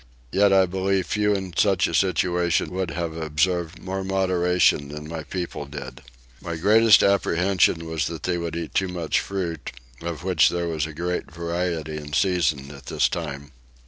Yet 0.31 0.51
I 0.51 0.65
believe 0.65 1.05
few 1.05 1.35
in 1.35 1.53
such 1.55 1.85
a 1.85 1.93
situation 1.93 2.71
would 2.71 2.89
have 2.89 3.15
observed 3.15 3.77
more 3.79 4.03
moderation 4.03 4.87
than 4.87 5.07
my 5.07 5.21
people 5.21 5.67
did. 5.67 6.01
My 6.41 6.55
greatest 6.55 7.03
apprehension 7.03 7.85
was 7.85 8.07
that 8.07 8.23
they 8.23 8.39
would 8.39 8.55
eat 8.55 8.73
too 8.73 8.87
much 8.87 9.19
fruit, 9.19 9.71
of 10.01 10.23
which 10.23 10.49
there 10.49 10.67
was 10.67 10.87
great 10.87 11.29
variety 11.29 11.97
in 11.97 12.13
season 12.13 12.71
at 12.71 12.87
this 12.87 13.07
time. 13.07 13.51